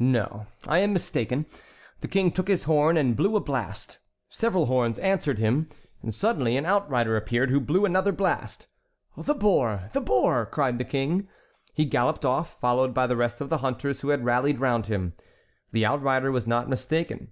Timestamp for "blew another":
7.60-8.10